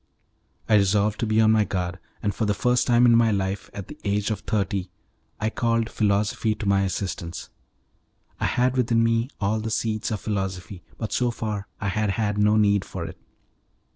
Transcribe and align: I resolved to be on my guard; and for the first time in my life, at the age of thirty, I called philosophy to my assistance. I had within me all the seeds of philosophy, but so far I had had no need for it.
I 0.67 0.73
resolved 0.77 1.19
to 1.19 1.27
be 1.27 1.39
on 1.39 1.51
my 1.51 1.63
guard; 1.63 1.99
and 2.23 2.33
for 2.33 2.45
the 2.47 2.55
first 2.55 2.87
time 2.87 3.05
in 3.05 3.15
my 3.15 3.29
life, 3.29 3.69
at 3.71 3.87
the 3.87 3.99
age 4.03 4.31
of 4.31 4.39
thirty, 4.39 4.89
I 5.39 5.51
called 5.51 5.91
philosophy 5.91 6.55
to 6.55 6.65
my 6.65 6.81
assistance. 6.81 7.51
I 8.39 8.45
had 8.45 8.77
within 8.77 9.03
me 9.03 9.29
all 9.39 9.59
the 9.59 9.69
seeds 9.69 10.09
of 10.09 10.19
philosophy, 10.19 10.81
but 10.97 11.13
so 11.13 11.29
far 11.29 11.67
I 11.79 11.89
had 11.89 12.09
had 12.09 12.39
no 12.39 12.57
need 12.57 12.83
for 12.83 13.05
it. 13.05 13.19